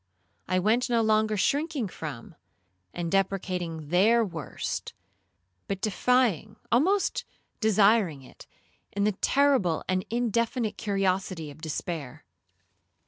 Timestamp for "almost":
6.71-7.23